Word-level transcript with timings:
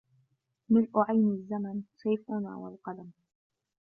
ملء 0.69 0.91
عين 1.09 1.31
الزّمن 1.31 1.81
سيفنا 1.97 2.55
والقلم 2.55 3.09